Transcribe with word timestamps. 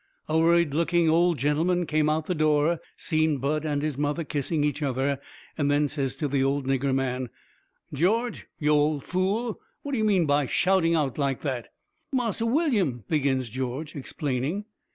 A 0.27 0.35
worried 0.35 0.73
looking 0.73 1.11
old 1.11 1.37
gentleman 1.37 1.85
come 1.85 2.09
out 2.09 2.25
the 2.25 2.33
door, 2.33 2.79
seen 2.97 3.37
Bud 3.37 3.65
and 3.65 3.83
his 3.83 3.99
mother 3.99 4.23
kissing 4.23 4.63
each 4.63 4.81
other, 4.81 5.19
and 5.59 5.69
then 5.69 5.87
says 5.87 6.15
to 6.15 6.27
the 6.27 6.43
old 6.43 6.65
nigger 6.65 6.91
man: 6.91 7.29
"George, 7.93 8.47
yo' 8.57 8.73
old 8.73 9.03
fool, 9.03 9.59
what 9.83 9.91
do 9.91 9.99
yo' 9.99 10.03
mean 10.03 10.25
by 10.25 10.47
shouting 10.47 10.95
out 10.95 11.19
like 11.19 11.41
that?" 11.41 11.67
"Marse 12.11 12.41
Willyum" 12.41 13.03
begins 13.09 13.47
George, 13.47 13.95
explaining. 13.95 14.65